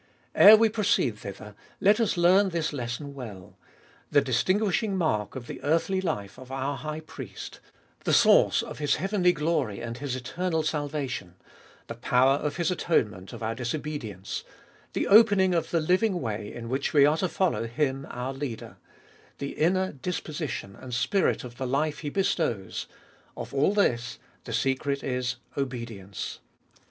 Ere 0.33 0.57
we 0.57 0.67
proceed 0.67 1.19
thither 1.19 1.53
let 1.79 1.99
us 1.99 2.17
learn 2.17 2.49
this 2.49 2.73
lesson 2.73 3.13
well: 3.13 3.55
The 4.09 4.19
distinguishing 4.19 4.97
mark 4.97 5.35
of 5.35 5.45
the 5.45 5.61
earthly 5.61 6.01
life 6.01 6.39
of 6.39 6.51
our 6.51 6.75
High 6.77 7.01
Priest; 7.01 7.59
the 8.03 8.11
source 8.11 8.63
of 8.63 8.79
His 8.79 8.95
heavenly 8.95 9.31
glory 9.31 9.79
and 9.79 9.99
His 9.99 10.15
eternal 10.15 10.63
salvation; 10.63 11.35
the 11.85 11.93
power 11.93 12.37
of 12.37 12.55
His 12.57 12.71
atonement 12.71 13.31
of 13.31 13.43
our 13.43 13.53
disobedience; 13.53 14.43
the 14.93 15.05
opening 15.05 15.53
of 15.53 15.69
the 15.69 15.79
living 15.79 16.19
way 16.19 16.51
in 16.51 16.67
which 16.67 16.93
we 16.93 17.05
are 17.05 17.17
to 17.17 17.29
follow 17.29 17.67
Him 17.67 18.07
our 18.09 18.33
Leader; 18.33 18.77
the 19.37 19.51
inner 19.53 19.91
disposition 19.91 20.75
and 20.75 20.95
spirit 20.95 21.43
of 21.43 21.57
the 21.57 21.67
life 21.67 21.99
He 21.99 22.09
bestows;— 22.09 22.87
of 23.37 23.53
all 23.53 23.75
this, 23.75 24.17
the 24.45 24.53
secret 24.53 25.03
is 25.03 25.35
obedience. 25.55 26.39